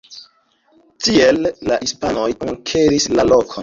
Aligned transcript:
Tiele 1.03 1.53
la 1.71 1.79
hispanoj 1.87 2.29
konkeris 2.43 3.11
la 3.19 3.33
lokon. 3.35 3.59